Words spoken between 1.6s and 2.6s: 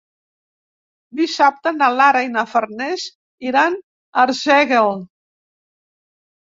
na Lara i na